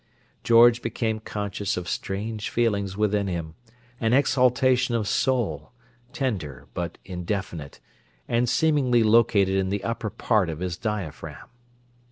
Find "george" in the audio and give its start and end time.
0.43-0.81